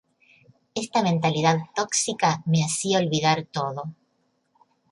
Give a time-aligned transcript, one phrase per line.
[0.73, 3.93] Esta mentalidad tóxica me hacía olvidar todo